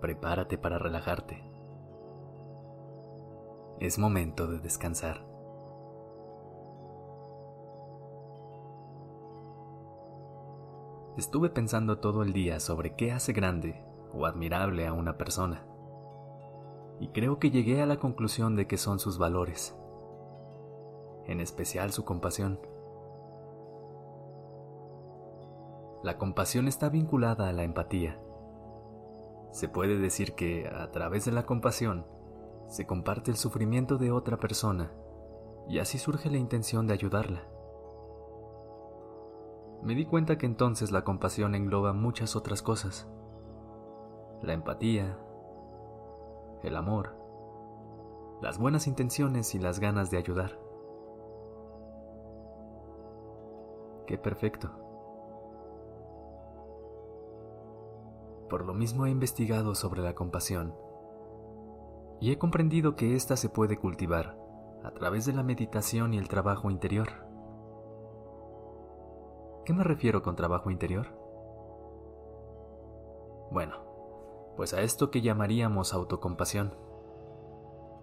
[0.00, 1.42] Prepárate para relajarte.
[3.80, 5.26] Es momento de descansar.
[11.18, 15.66] Estuve pensando todo el día sobre qué hace grande o admirable a una persona.
[16.98, 19.76] Y creo que llegué a la conclusión de que son sus valores,
[21.26, 22.58] en especial su compasión.
[26.02, 28.18] La compasión está vinculada a la empatía.
[29.50, 32.06] Se puede decir que a través de la compasión
[32.68, 34.92] se comparte el sufrimiento de otra persona
[35.68, 37.42] y así surge la intención de ayudarla.
[39.82, 43.08] Me di cuenta que entonces la compasión engloba muchas otras cosas.
[44.42, 45.18] La empatía,
[46.62, 47.16] el amor,
[48.42, 50.58] las buenas intenciones y las ganas de ayudar.
[54.06, 54.70] Qué perfecto.
[58.50, 60.74] Por lo mismo he investigado sobre la compasión
[62.20, 64.36] y he comprendido que ésta se puede cultivar
[64.82, 67.08] a través de la meditación y el trabajo interior.
[69.64, 71.06] ¿Qué me refiero con trabajo interior?
[73.52, 73.76] Bueno,
[74.56, 76.74] pues a esto que llamaríamos autocompasión.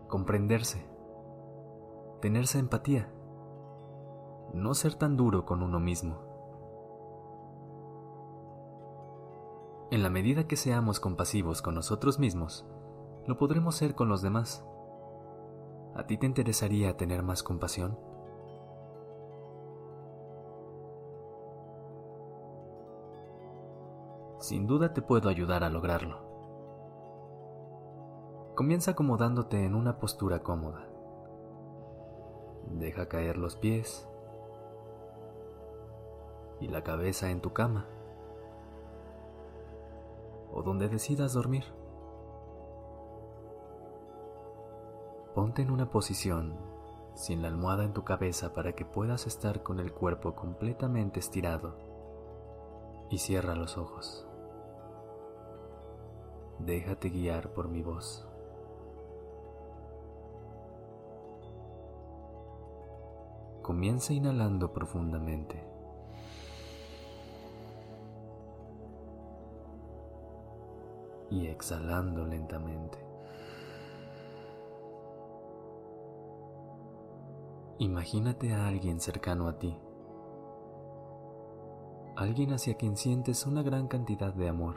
[0.07, 0.89] Comprenderse.
[2.21, 3.11] Tenerse empatía.
[4.53, 6.36] No ser tan duro con uno mismo.
[9.97, 12.67] En la medida que seamos compasivos con nosotros mismos,
[13.25, 14.63] lo podremos ser con los demás.
[15.95, 17.97] ¿A ti te interesaría tener más compasión?
[24.37, 26.19] Sin duda te puedo ayudar a lograrlo.
[28.53, 30.87] Comienza acomodándote en una postura cómoda.
[32.69, 34.07] Deja caer los pies
[36.59, 37.96] y la cabeza en tu cama
[40.57, 41.65] o donde decidas dormir.
[45.35, 46.57] Ponte en una posición
[47.13, 51.77] sin la almohada en tu cabeza para que puedas estar con el cuerpo completamente estirado
[53.11, 54.27] y cierra los ojos.
[56.57, 58.27] Déjate guiar por mi voz.
[63.61, 65.76] Comienza inhalando profundamente.
[71.37, 72.97] Y exhalando lentamente.
[77.79, 79.77] Imagínate a alguien cercano a ti,
[82.15, 84.75] alguien hacia quien sientes una gran cantidad de amor.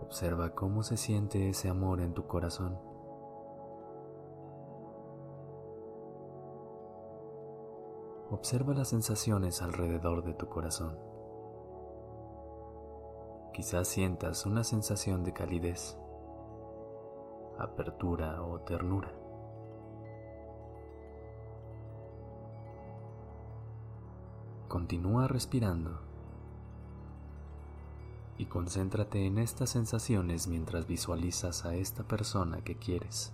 [0.00, 2.78] Observa cómo se siente ese amor en tu corazón.
[8.30, 11.13] Observa las sensaciones alrededor de tu corazón.
[13.54, 15.96] Quizás sientas una sensación de calidez,
[17.56, 19.12] apertura o ternura.
[24.66, 26.00] Continúa respirando
[28.38, 33.32] y concéntrate en estas sensaciones mientras visualizas a esta persona que quieres.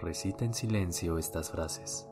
[0.00, 2.08] Recita en silencio estas frases.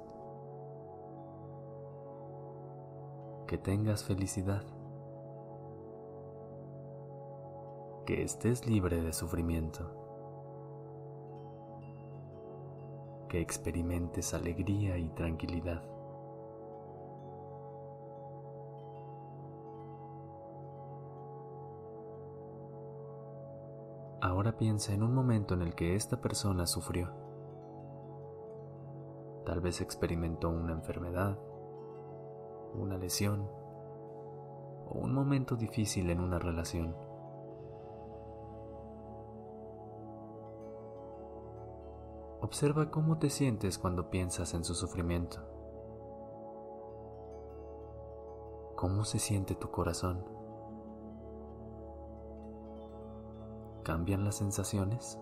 [3.47, 4.63] Que tengas felicidad,
[8.05, 9.91] que estés libre de sufrimiento,
[13.29, 15.83] que experimentes alegría y tranquilidad.
[24.21, 27.11] Ahora piensa en un momento en el que esta persona sufrió.
[29.45, 31.39] Tal vez experimentó una enfermedad,
[32.75, 33.49] una lesión
[34.89, 36.95] o un momento difícil en una relación.
[42.41, 45.41] Observa cómo te sientes cuando piensas en su sufrimiento.
[48.77, 50.23] ¿Cómo se siente tu corazón?
[53.83, 55.19] ¿Cambian las sensaciones?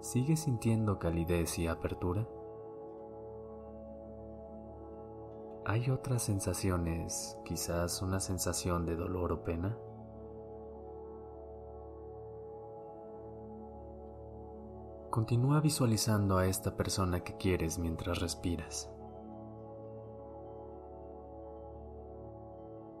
[0.00, 2.26] ¿Sigues sintiendo calidez y apertura?
[5.68, 9.76] ¿Hay otras sensaciones, quizás una sensación de dolor o pena?
[15.10, 18.88] Continúa visualizando a esta persona que quieres mientras respiras.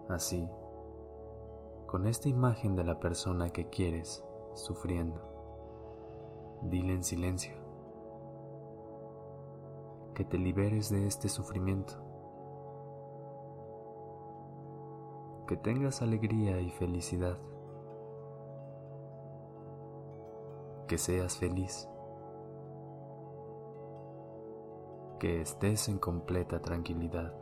[0.08, 0.50] Así,
[1.86, 4.24] con esta imagen de la persona que quieres
[4.54, 5.20] sufriendo,
[6.62, 7.54] dile en silencio
[10.14, 12.05] que te liberes de este sufrimiento.
[15.46, 17.38] Que tengas alegría y felicidad,
[20.88, 21.88] que seas feliz,
[25.20, 27.32] que estés en completa tranquilidad.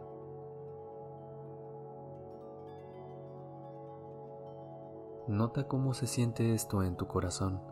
[5.27, 7.63] Nota cómo se siente esto en tu corazón.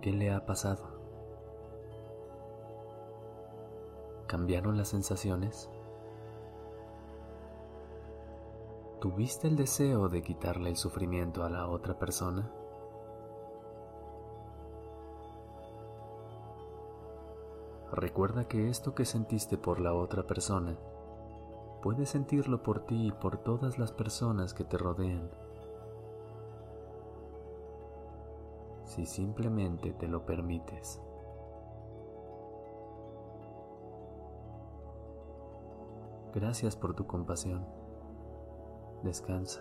[0.00, 0.84] ¿Qué le ha pasado?
[4.28, 5.68] ¿Cambiaron las sensaciones?
[9.00, 12.50] ¿Tuviste el deseo de quitarle el sufrimiento a la otra persona?
[17.92, 20.78] Recuerda que esto que sentiste por la otra persona,
[21.82, 25.30] puedes sentirlo por ti y por todas las personas que te rodean.
[28.84, 31.02] Si simplemente te lo permites.
[36.32, 37.85] Gracias por tu compasión.
[39.02, 39.60] Descansa.